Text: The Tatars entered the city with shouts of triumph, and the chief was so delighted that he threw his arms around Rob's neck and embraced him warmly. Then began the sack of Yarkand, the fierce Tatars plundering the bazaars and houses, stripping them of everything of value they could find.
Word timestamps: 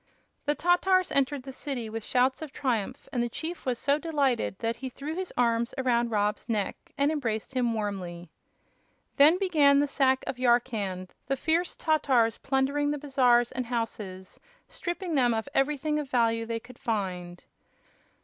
The 0.45 0.55
Tatars 0.55 1.11
entered 1.11 1.43
the 1.43 1.53
city 1.53 1.87
with 1.87 2.03
shouts 2.03 2.41
of 2.41 2.51
triumph, 2.51 3.07
and 3.13 3.21
the 3.21 3.29
chief 3.29 3.67
was 3.67 3.77
so 3.77 3.99
delighted 3.99 4.57
that 4.57 4.77
he 4.77 4.89
threw 4.89 5.13
his 5.13 5.31
arms 5.37 5.75
around 5.77 6.09
Rob's 6.09 6.49
neck 6.49 6.75
and 6.97 7.11
embraced 7.11 7.53
him 7.53 7.75
warmly. 7.75 8.31
Then 9.17 9.37
began 9.37 9.77
the 9.77 9.85
sack 9.85 10.23
of 10.25 10.39
Yarkand, 10.39 11.11
the 11.27 11.37
fierce 11.37 11.75
Tatars 11.75 12.39
plundering 12.39 12.89
the 12.89 12.97
bazaars 12.97 13.51
and 13.51 13.67
houses, 13.67 14.39
stripping 14.67 15.13
them 15.13 15.35
of 15.35 15.47
everything 15.53 15.99
of 15.99 16.09
value 16.09 16.47
they 16.47 16.59
could 16.59 16.79
find. 16.79 17.43